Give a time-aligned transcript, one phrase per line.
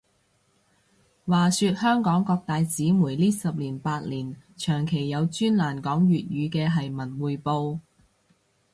[1.27, 7.79] 話說香港各大紙媒呢十年八年，長期有專欄講粵語嘅係文匯報